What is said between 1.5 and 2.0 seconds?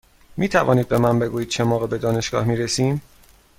موقع به